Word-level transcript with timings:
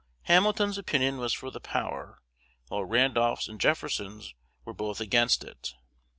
Hamilton's 0.23 0.79
opinion 0.79 1.19
was 1.19 1.31
for 1.31 1.51
the 1.51 1.59
power; 1.59 2.23
while 2.69 2.83
Randolph's 2.83 3.47
and 3.47 3.61
Jefferson's 3.61 4.33
were 4.65 4.73
both 4.73 4.99
against 4.99 5.43
it. 5.43 5.75